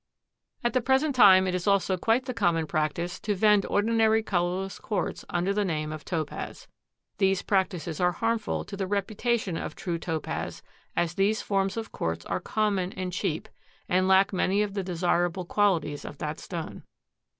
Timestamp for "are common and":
12.25-13.13